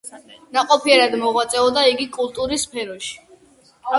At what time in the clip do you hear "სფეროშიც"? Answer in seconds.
2.69-3.71